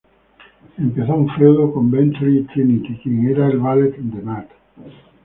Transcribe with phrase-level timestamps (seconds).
[0.79, 4.49] Empezó un feudo con Bentley y Trinity, quien era el valet de Matt.